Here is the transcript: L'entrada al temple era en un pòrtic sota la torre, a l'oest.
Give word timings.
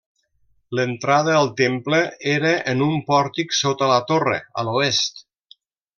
L'entrada 0.77 1.35
al 1.41 1.49
temple 1.59 1.99
era 2.33 2.55
en 2.73 2.81
un 2.87 2.97
pòrtic 3.11 3.55
sota 3.61 3.91
la 3.95 4.03
torre, 4.13 4.41
a 4.63 4.65
l'oest. 4.71 5.27